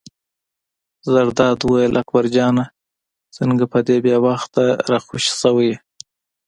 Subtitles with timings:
[1.11, 2.65] زرداد وویل: اکبر جانه
[3.37, 5.77] څنګه په دې بې وخته را خوشې شوی یې.